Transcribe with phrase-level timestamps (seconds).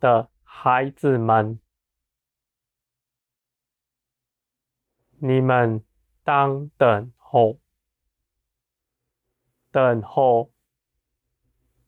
[0.00, 1.58] 的孩子们，
[5.18, 5.84] 你们
[6.22, 7.58] 当等候，
[9.70, 10.52] 等候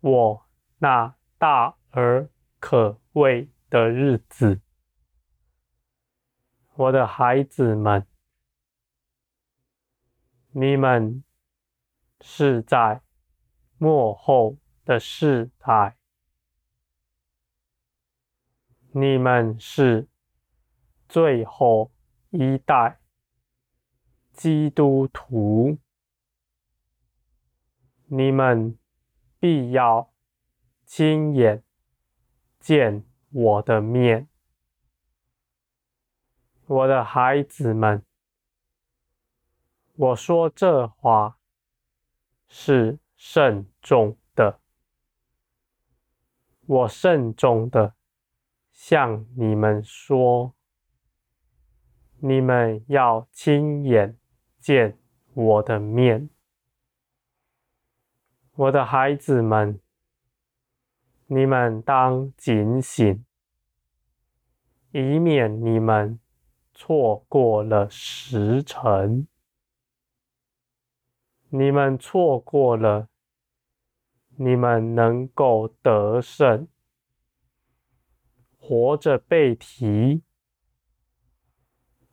[0.00, 0.46] 我
[0.78, 4.60] 那大而可畏的日子。
[6.74, 8.06] 我的孩子们，
[10.52, 11.24] 你们
[12.20, 13.02] 是在
[13.76, 15.97] 末后的世代，
[19.00, 20.08] 你们是
[21.08, 21.92] 最后
[22.30, 22.98] 一代
[24.32, 25.78] 基督徒，
[28.06, 28.76] 你们
[29.38, 30.12] 必要
[30.84, 31.62] 亲眼
[32.58, 34.28] 见我的面。
[36.66, 38.04] 我的孩子们，
[39.94, 41.38] 我说这话
[42.48, 44.60] 是慎重的，
[46.66, 47.94] 我慎重的
[48.78, 50.54] 向你们说，
[52.20, 54.16] 你们要亲眼
[54.60, 54.96] 见
[55.34, 56.30] 我的面。
[58.54, 59.80] 我的孩子们，
[61.26, 63.24] 你们当警醒，
[64.92, 66.20] 以免你们。
[66.72, 69.26] 错过了时辰，
[71.48, 73.08] 你们错过了，
[74.36, 76.68] 你们能够得胜，
[78.58, 80.22] 活着被提，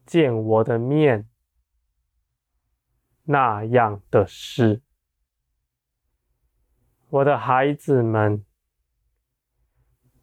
[0.05, 1.27] 见我的面，
[3.23, 4.81] 那样的事，
[7.09, 8.45] 我的孩子们，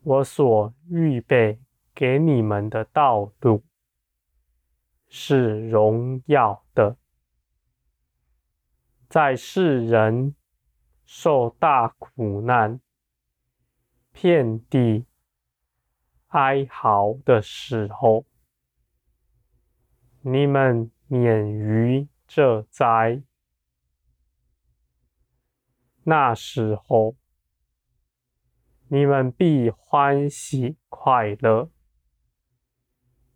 [0.03, 1.61] 我所预备
[1.95, 3.65] 给你们的道路。
[5.15, 6.97] 是荣耀的，
[9.11, 10.35] 在世人
[11.05, 12.81] 受大苦难、
[14.11, 15.05] 遍地
[16.33, 18.27] 哀嚎的时候，
[20.21, 23.23] 你们免于这灾。
[26.05, 27.17] 那时候，
[28.89, 31.71] 你们必欢喜快乐，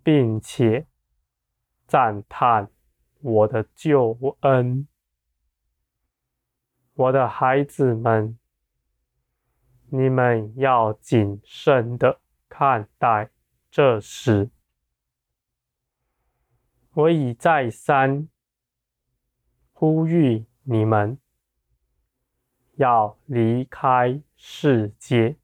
[0.02, 0.86] 并且。
[1.86, 2.68] 赞叹
[3.20, 4.88] 我的救恩，
[6.94, 8.36] 我的孩子们，
[9.90, 12.20] 你们要谨慎的
[12.58, 13.30] 看待
[13.70, 14.48] 这事。
[16.94, 18.30] 我已再三
[19.74, 21.18] 呼吁你们，
[22.76, 25.36] 要离开世界，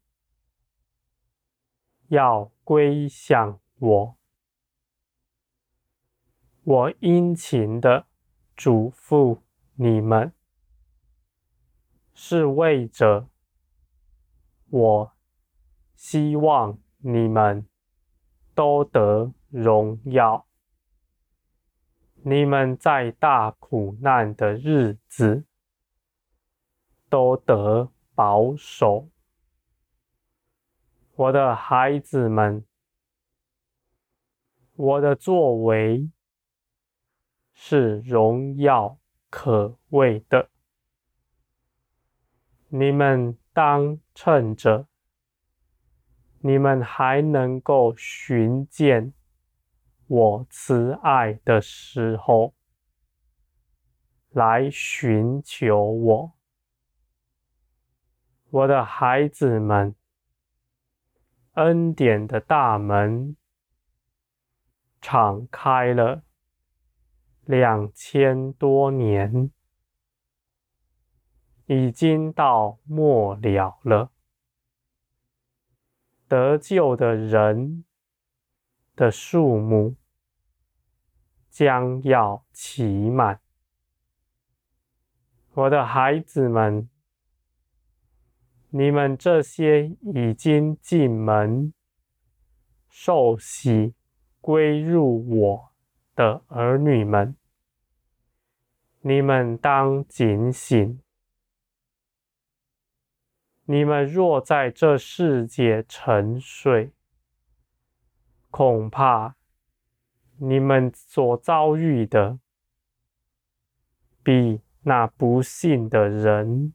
[2.07, 4.17] 要归向我。
[6.63, 8.07] 我殷勤的
[8.55, 9.41] 嘱咐
[9.75, 10.33] 你们，
[12.15, 13.29] 是为着
[14.71, 15.13] 我
[15.95, 17.67] 希望你们
[18.55, 20.47] 都得荣耀。
[22.23, 25.45] 你们在大苦难的日子
[27.09, 29.09] 都得保守。
[31.15, 32.65] 我的孩子们，
[34.75, 36.09] 我的作为。
[37.55, 38.97] 是荣耀
[39.29, 40.49] 可畏的，
[42.67, 44.87] 你们当趁着
[46.45, 49.13] 你们还能够寻见
[50.07, 52.53] 我慈爱的时候，
[54.29, 56.33] 来寻求我，
[58.49, 59.95] 我的孩子们，
[61.53, 63.37] 恩典的大门
[64.99, 66.23] 敞开了。
[67.45, 69.49] 两千多年，
[71.67, 74.11] 已经到末了了。
[76.33, 77.85] 得救的人
[78.95, 79.95] 的数目
[81.51, 83.39] 将要期满。
[85.53, 86.89] 我的孩子们，
[88.71, 91.71] 你们这些已经进门
[92.89, 93.93] 受洗
[94.41, 95.71] 归入我
[96.15, 97.37] 的儿女们，
[99.01, 101.02] 你们当警醒。
[103.65, 106.91] 你们若在这世界沉睡，
[108.51, 109.35] 恐怕
[110.37, 112.39] 你们所遭遇的，
[114.21, 116.73] 比那不幸的人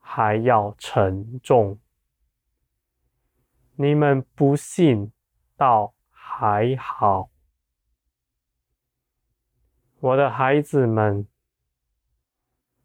[0.00, 1.78] 还要沉重。
[3.76, 5.12] 你们不信
[5.56, 7.30] 倒还好。
[10.00, 11.28] 我的孩子们，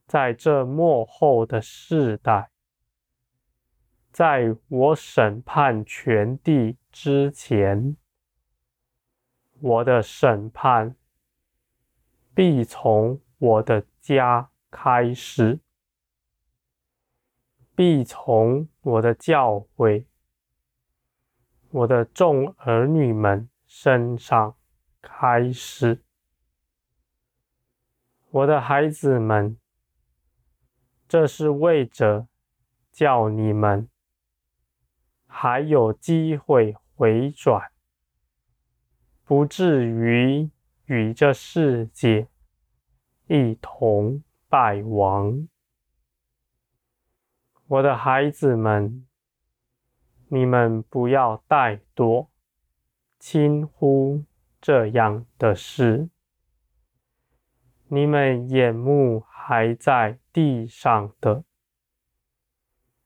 [0.05, 2.51] 在这末后的世代，
[4.11, 7.95] 在我审判全地之前，
[9.59, 10.95] 我的审判
[12.35, 15.59] 必从我的家开始，
[17.75, 20.05] 必从我的教会、
[21.71, 24.55] 我的众儿女们身上
[25.01, 26.03] 开始。
[28.29, 29.57] 我的孩子们，
[31.13, 32.27] 这是为着
[32.92, 33.88] 叫你们。
[35.27, 37.71] 还有机会回转，
[39.24, 40.50] 不至于
[40.86, 42.27] 与这世界
[43.27, 45.48] 一同败亡。
[47.68, 49.06] 我的孩子们，
[50.30, 52.30] 你们不要怠惰，
[53.19, 54.24] 轻忽
[54.60, 56.10] 这样的事。
[57.89, 61.43] 你们眼目还在地上的。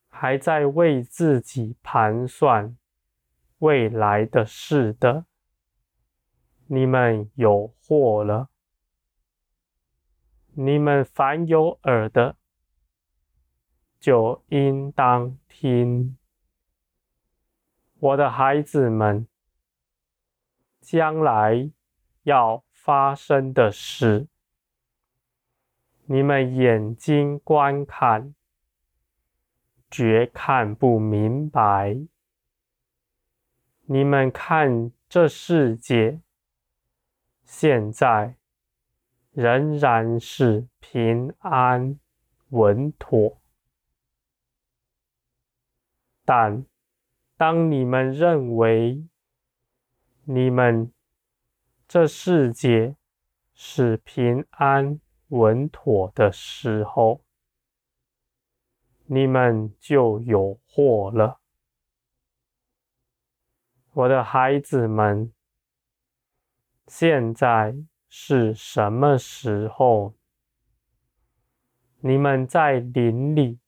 [0.08, 2.78] 还在为自己盘算
[3.58, 5.26] 未来的事的，
[6.68, 8.50] 你们有祸了。
[10.54, 12.36] 你们凡有耳的，
[14.00, 16.18] 就应当听。
[18.00, 19.28] 我的孩子们，
[20.82, 21.72] 将来
[22.24, 24.28] 要发生的事，
[26.08, 28.34] 你们眼睛观看。
[29.90, 31.98] 绝看不明白。
[33.86, 36.20] 你们看这世界，
[37.46, 38.36] 现在
[39.32, 41.98] 仍然是平安
[42.50, 43.40] 稳妥，
[46.26, 46.66] 但
[47.38, 49.08] 当你们认为
[50.26, 50.92] 你们
[51.88, 52.98] 这世界
[53.54, 57.22] 是平安稳妥的时候，
[59.06, 61.40] 你们就有祸了，
[63.94, 65.34] 我的孩子们。
[66.88, 67.76] 现在
[68.08, 70.14] 是什么时候？
[72.00, 73.60] 你们在林里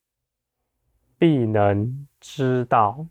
[1.18, 3.08] 必能知道。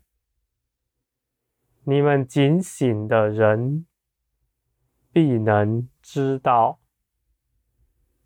[1.83, 3.85] 你们警醒的人
[5.11, 6.79] 必能知道。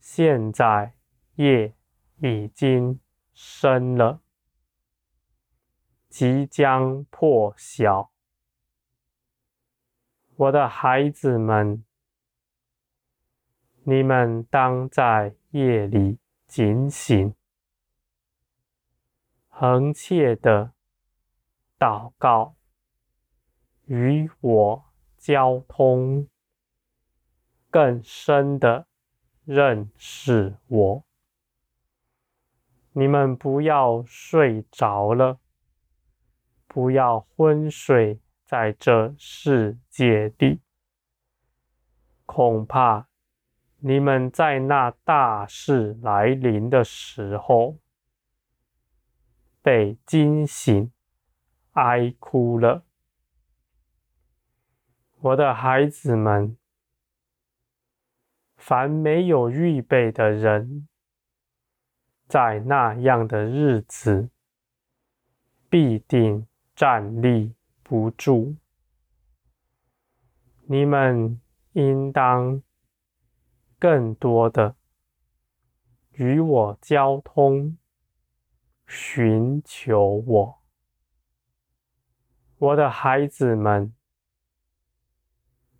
[0.03, 0.93] 现在
[1.37, 1.73] 夜
[2.17, 2.99] 已经。
[3.35, 4.21] 深了，
[6.07, 8.11] 即将破晓。
[10.35, 11.83] 我的孩子们，
[13.85, 17.33] 你们当在夜里警醒，
[19.47, 20.73] 恒切的
[21.79, 22.55] 祷告，
[23.85, 24.85] 与我
[25.17, 26.29] 交通，
[27.71, 28.85] 更深的
[29.45, 31.03] 认识我。
[32.93, 35.39] 你们不要睡着了，
[36.67, 40.61] 不要昏睡在这世界里。
[42.25, 43.07] 恐怕
[43.79, 47.79] 你们在那大事来临的时候，
[49.61, 50.91] 被惊醒，
[51.73, 52.85] 哀哭了。
[55.19, 56.57] 我的孩子们，
[58.65, 60.87] 凡没有预备的人。
[62.29, 64.29] 在那样的日子，
[65.69, 68.55] 必定站立不住。
[70.61, 71.41] 你们
[71.73, 72.63] 应当
[73.77, 74.77] 更多的
[76.11, 77.77] 与我交通，
[78.87, 80.61] 寻求我，
[82.57, 83.93] 我的孩子们。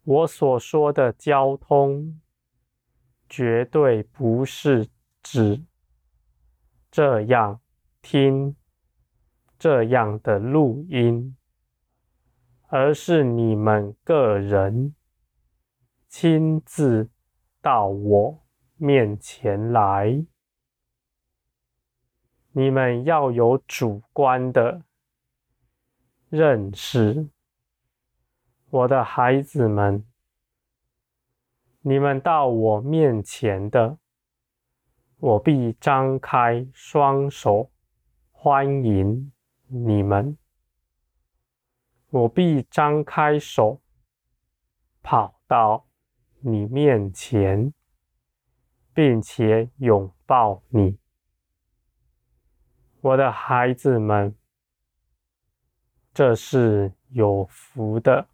[0.03, 2.19] 我所说的交通，
[3.35, 4.87] 绝对不是
[5.23, 5.65] 指。
[6.91, 7.59] 这样
[7.99, 8.55] 听
[9.57, 11.35] 这样的录音，
[12.67, 14.93] 而是你们个人
[16.07, 17.09] 亲自
[17.59, 20.23] 到我面前来。
[22.51, 24.83] 你们要有主观的
[26.29, 27.29] 认识，
[28.69, 30.05] 我的孩子们，
[31.85, 33.97] 你们到我面前的。
[35.17, 37.71] 我必张开双手
[38.31, 39.31] 欢迎
[39.67, 40.37] 你们，
[42.09, 43.81] 我必张开手
[45.01, 45.85] 跑到
[46.39, 47.73] 你面前，
[48.93, 50.97] 并且拥抱你，
[52.99, 54.35] 我的孩子们，
[56.13, 58.27] 这是有福的，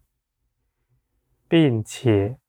[1.48, 2.40] 并且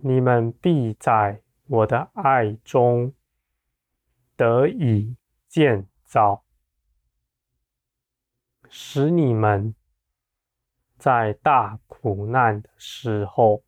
[0.00, 3.12] 你们必在我的爱中。
[4.36, 5.16] 得以
[5.48, 6.44] 建造。
[8.68, 9.74] 使你们
[10.98, 13.64] 在大苦难的时候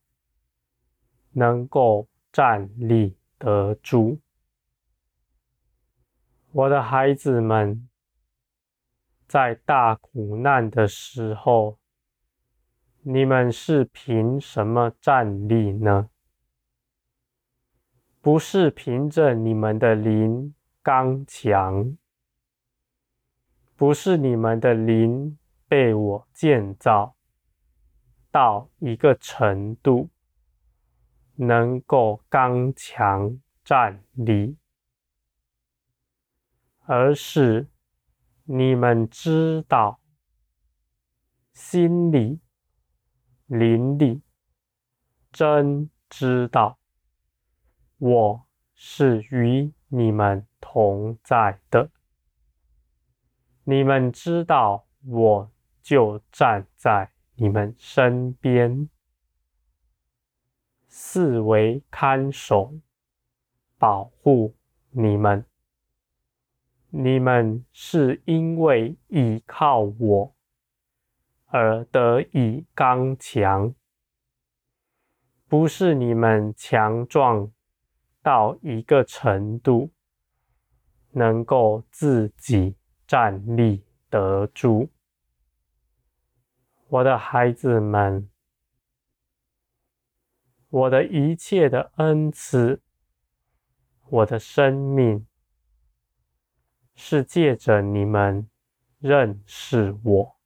[1.32, 4.20] 能够站立得住。
[6.52, 7.88] 我的孩子们，
[9.26, 11.78] 在大苦难的时候，
[13.00, 16.10] 你们是凭什么站立呢？
[18.20, 21.96] 不是凭着你们的灵刚强，
[23.76, 27.14] 不是你们的灵被我建造
[28.30, 30.10] 到一个程度，
[31.36, 34.56] 能够刚强站立。
[36.90, 37.68] 而是
[38.44, 40.00] 你们知道，
[41.52, 42.40] 心里、
[43.44, 44.22] 灵里
[45.30, 46.77] 真知道，
[47.98, 51.90] 我是与你们同在的。
[53.64, 55.50] 你们知道，我
[55.82, 58.88] 就站在你们身边，
[60.86, 62.74] 四围看守，
[63.78, 64.54] 保护
[64.90, 65.44] 你们。
[66.90, 70.34] 你们是因为倚靠我
[71.46, 73.74] 而得以刚强，
[75.48, 77.52] 不是你们强壮
[78.28, 79.90] 到一个程度，
[81.12, 84.90] 能够自己站立得住。
[86.88, 88.28] 我的孩子们，
[90.68, 92.82] 我的一切的恩赐，
[94.10, 95.26] 我的生命。
[97.00, 98.50] 是借着你们
[98.98, 100.36] 认识我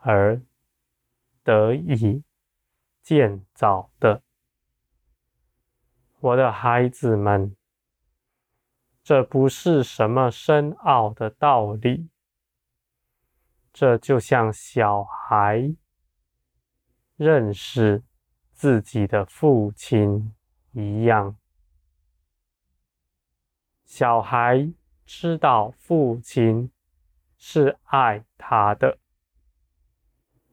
[0.00, 0.42] 而
[1.42, 2.22] 得以
[3.00, 4.22] 建造的，
[6.24, 7.54] 我的孩子们，
[9.02, 12.08] 这不是什么深奥的道理，
[13.74, 15.74] 这就像小孩
[17.16, 18.02] 认识
[18.52, 20.34] 自己的父亲
[20.72, 21.36] 一样，
[23.84, 24.72] 小孩。
[25.06, 26.72] 知道父亲
[27.36, 28.96] 是爱他的，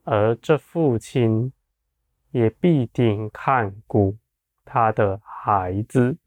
[0.04, 1.54] 而这父亲
[2.32, 4.18] 也必定看顾
[4.64, 6.18] 他的孩子。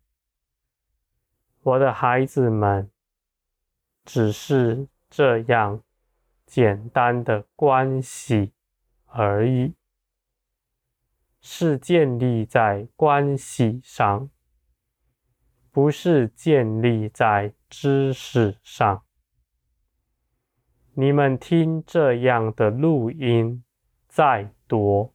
[1.61, 2.91] 我的孩子们，
[4.03, 5.81] 只是这样
[6.45, 8.53] 简单的关系
[9.05, 9.73] 而已，
[11.41, 14.29] 是建立在关系上。
[15.71, 19.03] 不是建立在知识上。
[20.93, 23.61] 你们听这样的录音
[24.07, 25.13] 再多，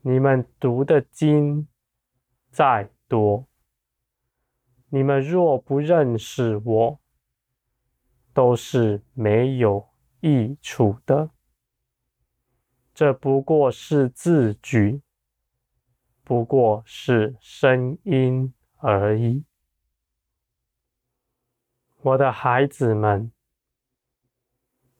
[0.00, 1.68] 你们读的经
[2.56, 3.46] 再多，
[4.88, 7.00] 你们若不认识我，
[8.32, 9.86] 都是没有
[10.20, 11.28] 益处的。
[12.94, 15.02] 这不过是字句，
[16.24, 18.54] 不过是声音。
[18.78, 19.44] 而已，
[22.00, 23.30] 我的孩子们，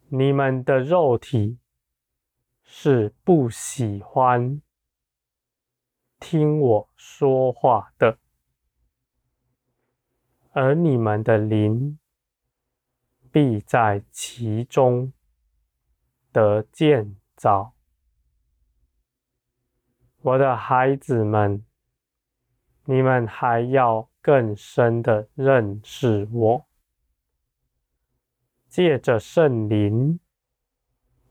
[0.09, 1.59] 你们的肉体
[2.63, 4.61] 是不喜欢
[6.19, 8.19] 听我说话的，
[10.53, 11.99] 而你们的灵
[13.31, 15.13] 必在其中
[16.33, 17.75] 得建造。
[20.23, 21.65] 我的孩子们。
[22.89, 26.69] 你们还要更深的认识我，
[28.69, 30.21] 借着圣灵，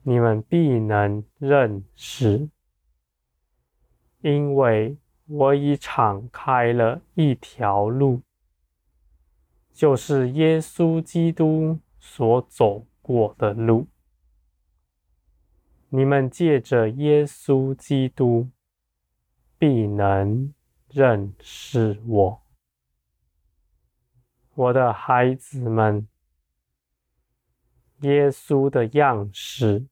[0.01, 2.49] 你们必能认识，
[4.25, 8.23] 因为我已敞开了一条路，
[9.71, 13.85] 就是耶稣基督所走过的路。
[15.89, 18.49] 你们借着耶稣基督，
[19.59, 20.51] 必能。
[20.89, 22.41] 认识我，
[24.53, 26.07] 我的孩子们。
[27.99, 29.87] 耶稣的样式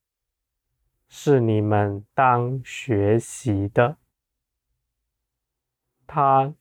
[1.10, 3.98] 是你们当学习的。
[6.14, 6.54] 他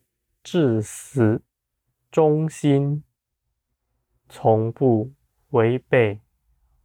[0.43, 1.43] 至死
[2.11, 3.05] 忠心，
[4.27, 5.13] 从不
[5.51, 6.23] 违背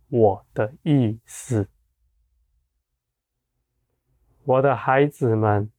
[0.09, 1.69] 我的意思。
[4.43, 5.71] 我的孩子们。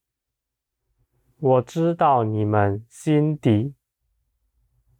[1.36, 3.74] 我知道你们心底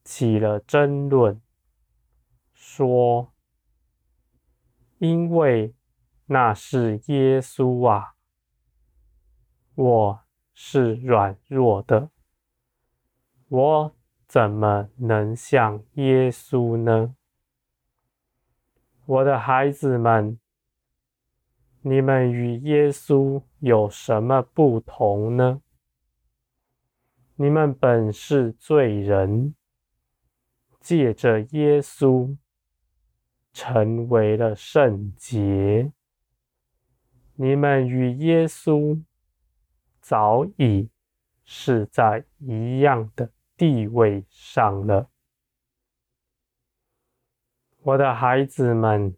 [0.04, 1.40] 起了争论，
[2.52, 3.32] 说
[4.98, 5.74] ：“因为
[6.26, 8.14] 那是耶稣啊，
[9.74, 10.20] 我
[10.60, 12.10] 是软弱的，
[13.46, 13.96] 我
[14.26, 17.14] 怎么能像耶稣呢？”
[19.06, 20.40] 我的孩子们，
[21.82, 25.62] 你们与耶稣有什么不同呢？
[27.36, 29.54] 你们本是罪人，
[30.80, 32.36] 借着耶稣
[33.52, 35.92] 成为了圣洁。
[37.36, 39.00] 你们与耶稣
[40.08, 40.88] 早已
[41.44, 45.10] 是在一样的地位上了。
[47.82, 49.14] 我的孩子们，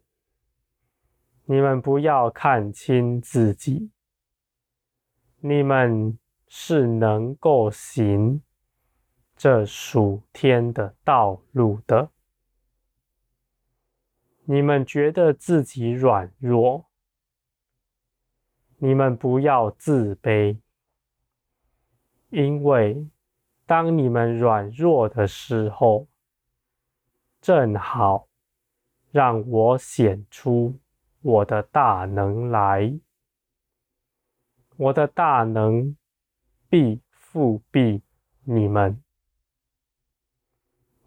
[1.45, 3.89] 你们不要看轻自己，
[5.39, 6.19] 你们
[6.49, 8.41] 是能够行
[9.37, 12.11] 这属天的道路的。
[14.43, 16.89] 你们觉得自己软弱，
[18.79, 20.59] 你们不要自卑，
[22.31, 23.07] 因为
[23.65, 26.07] 当你们软弱的时候，
[27.39, 28.27] 正好。
[29.11, 30.79] 让我显出
[31.21, 32.97] 我的大能来，
[34.77, 35.97] 我的大能
[36.69, 38.03] 必复庇
[38.45, 39.03] 你们，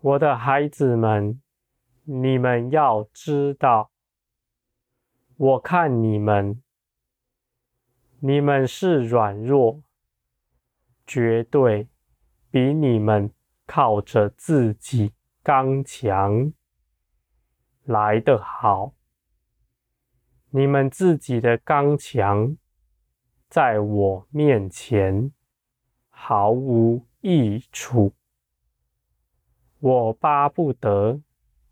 [0.03, 1.41] 我的孩子们，
[2.03, 3.91] 你们要知道，
[5.39, 6.63] 我看你们，
[8.19, 9.81] 你们是软弱，
[11.07, 11.89] 绝对
[12.51, 13.33] 比你们
[13.67, 16.53] 靠着自己刚强。
[17.85, 18.95] 来得好，
[20.49, 22.57] 你们自己的刚强，
[23.51, 25.33] 在我面前
[26.09, 28.15] 毫无益处。
[29.81, 31.21] 我巴不得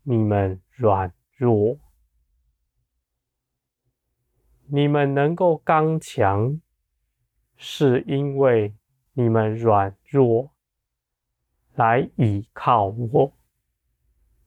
[0.03, 1.79] 你们软弱，
[4.67, 6.61] 你们能够刚强，
[7.55, 8.75] 是因为
[9.13, 10.53] 你们软弱，
[11.75, 13.33] 来倚靠我，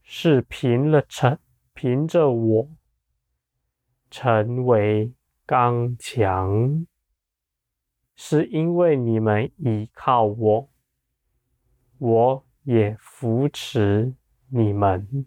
[0.02, 1.38] 是凭了成。
[1.78, 2.70] 凭着我
[4.10, 5.12] 成为
[5.44, 6.86] 刚强，
[8.14, 10.70] 是因为你们倚靠我，
[11.98, 14.14] 我也扶持
[14.48, 15.26] 你们。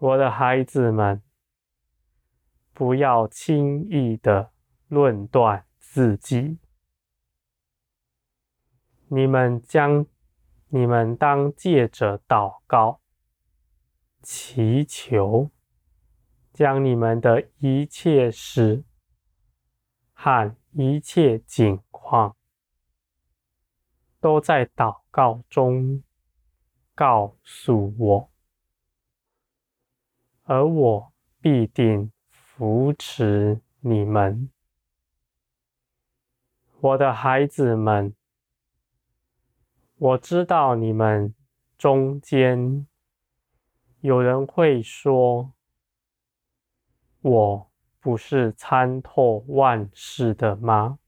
[0.00, 1.22] 我的孩子们，
[2.72, 4.50] 不要轻易的
[4.88, 6.58] 论断自己。
[9.08, 10.04] 你们将，
[10.68, 13.00] 你们当借着祷告。
[14.20, 15.52] 祈求，
[16.52, 18.82] 将你们的一切事
[20.12, 22.34] 和一切景况，
[24.18, 26.02] 都在祷告中
[26.96, 28.30] 告诉我，
[30.42, 34.50] 而我必定扶持你们，
[36.80, 38.15] 我的孩子们。
[39.98, 41.34] 我知道你们
[41.78, 42.86] 中间。
[44.00, 45.54] 有人会说
[47.22, 50.98] ：“我不是参透万事的吗？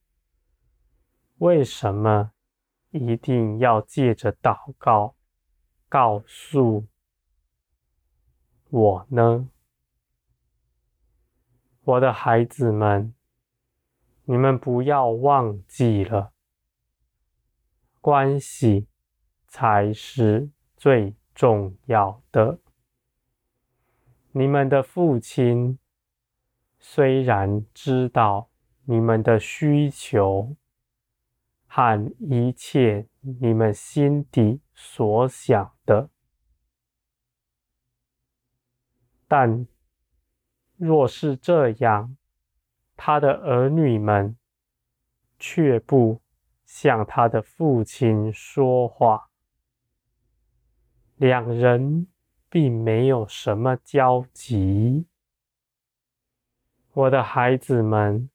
[1.37, 2.33] 为什么
[2.91, 5.15] 一定要借着祷告
[5.89, 6.87] 告诉
[8.71, 9.51] 我呢？”
[11.85, 13.15] 我的孩子们，
[14.25, 16.33] 你们不要忘记了，
[18.09, 18.87] 关系
[19.47, 22.59] 才是最重要的。
[24.33, 25.79] 你们的父亲
[26.79, 28.49] 虽然知道
[28.87, 30.57] 你们的需求
[31.67, 36.09] 和一切你们心底所想的，
[39.27, 39.67] 但
[40.79, 42.17] 若是这样，
[42.97, 44.35] 他的儿女们
[45.39, 46.23] 却不
[46.69, 49.31] 向他的父亲说话，
[51.17, 52.07] 两人。
[52.51, 55.07] 并没有什么交集，
[56.95, 58.31] 我的孩子们，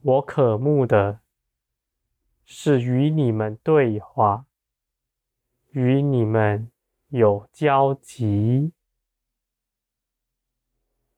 [0.00, 1.20] 我渴慕的
[2.46, 4.46] 是与你们对话，
[5.72, 6.72] 与你们
[7.08, 8.72] 有交集，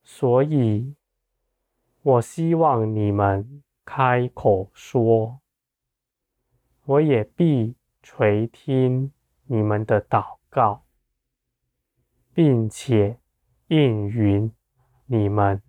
[0.02, 0.96] 所以
[2.02, 5.40] 我希望你们开口说，
[6.84, 9.12] 我也必垂听
[9.46, 10.84] 你们的祷告。
[12.36, 13.20] 并且
[13.68, 14.52] 应允
[15.06, 15.62] 你们，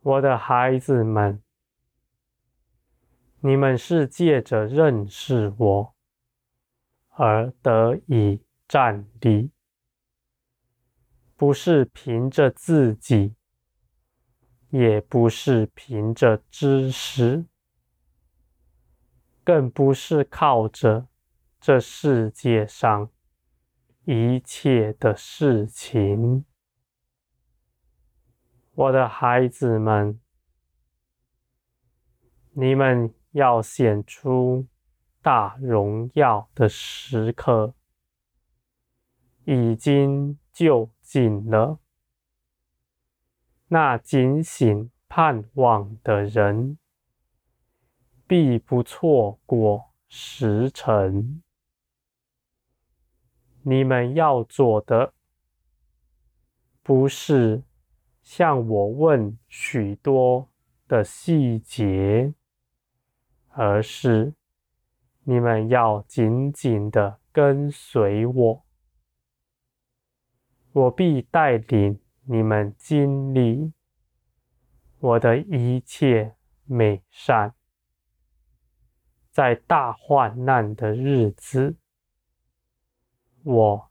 [0.00, 1.42] 我的孩子们，
[3.40, 5.94] 你们是借着认识我
[7.08, 9.50] 而得以站立，
[11.36, 13.35] 不是凭着自己，
[14.78, 17.46] 也不是凭着知识，
[19.42, 21.08] 更不是靠着
[21.58, 23.10] 这世界上。
[24.04, 26.44] 一切的事情。
[28.74, 30.20] 我的孩子们，
[32.52, 34.66] 你们要显出
[35.22, 37.74] 大荣耀的时刻，
[39.46, 41.78] 已经就近了。
[43.68, 46.78] 那警醒盼望的人，
[48.26, 51.42] 必不错过时辰。
[53.62, 55.12] 你们要做的，
[56.84, 57.64] 不是
[58.22, 60.48] 向我问许多
[60.86, 62.32] 的细节，
[63.48, 64.34] 而是
[65.24, 68.64] 你们要紧紧的跟随我，
[70.72, 73.72] 我必带领你们经历
[74.98, 76.34] 我的一切
[76.64, 77.54] 美善，
[79.30, 81.76] 在大患难的日子。
[83.44, 83.90] 我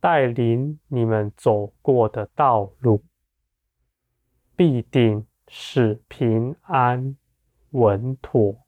[0.00, 3.04] 带领你们走过的道路，
[4.56, 7.18] 必定是平安
[7.72, 8.66] 稳妥，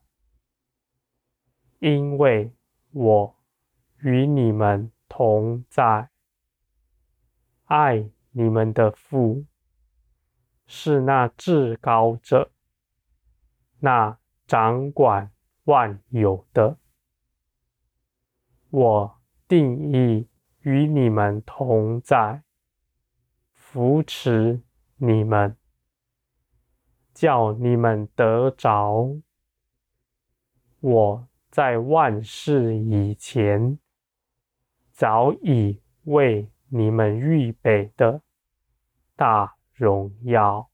[1.79, 2.53] 因为
[2.91, 3.37] 我
[4.01, 6.11] 与你们同在。
[7.65, 9.47] 爱你们的父
[10.67, 12.51] 是那至高者，
[13.79, 15.33] 那掌管
[15.65, 16.77] 万有的。
[18.71, 19.23] 我。
[19.49, 20.29] 定意
[20.61, 22.43] 与你们同在，
[23.53, 24.63] 扶持
[24.97, 25.59] 你们，
[27.13, 29.15] 叫你们得着
[30.81, 33.79] 我在万事以前
[34.91, 38.23] 早已为你们预备的
[39.15, 40.71] 大荣耀。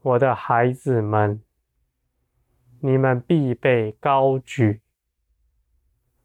[0.00, 1.42] 我的孩子们，
[2.78, 4.82] 你们必被高举。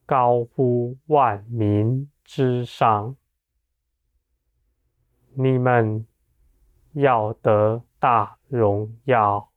[0.05, 3.15] 高呼万民之上，
[5.33, 6.05] 你们
[6.91, 9.52] 要得大荣耀。